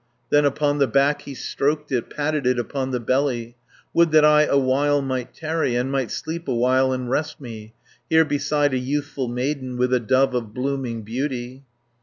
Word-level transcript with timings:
Then 0.31 0.45
upon 0.45 0.79
the 0.79 0.87
back 0.87 1.21
he 1.21 1.35
stroked 1.35 1.91
it, 1.91 2.09
Patted 2.09 2.47
it 2.47 2.57
upon 2.57 2.89
the 2.89 2.99
belly. 2.99 3.55
"Would 3.93 4.09
that 4.13 4.25
I 4.25 4.45
awhile 4.45 4.99
might 4.99 5.31
tarry, 5.31 5.75
And 5.75 5.91
might 5.91 6.09
sleep 6.09 6.47
awhile 6.47 6.91
and 6.91 7.07
rest 7.07 7.39
me, 7.39 7.75
Here 8.09 8.25
beside 8.25 8.73
a 8.73 8.79
youthful 8.79 9.27
maiden, 9.27 9.77
With 9.77 9.93
a 9.93 9.99
dove 9.99 10.33
of 10.33 10.55
blooming 10.55 11.03
beauty." 11.03 11.65